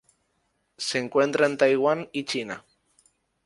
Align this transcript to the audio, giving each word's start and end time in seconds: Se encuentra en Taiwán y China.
Se 0.77 0.97
encuentra 0.97 1.45
en 1.45 1.57
Taiwán 1.57 2.09
y 2.11 2.23
China. 2.25 2.65